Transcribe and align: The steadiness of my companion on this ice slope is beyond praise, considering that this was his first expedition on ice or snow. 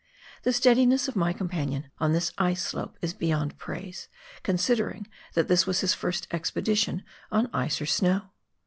The 0.41 0.51
steadiness 0.51 1.07
of 1.07 1.15
my 1.15 1.31
companion 1.31 1.91
on 1.99 2.11
this 2.11 2.33
ice 2.39 2.63
slope 2.63 2.97
is 3.03 3.13
beyond 3.13 3.59
praise, 3.59 4.07
considering 4.41 5.05
that 5.35 5.47
this 5.47 5.67
was 5.67 5.81
his 5.81 5.93
first 5.93 6.25
expedition 6.31 7.03
on 7.31 7.51
ice 7.53 7.79
or 7.79 7.85
snow. 7.85 8.31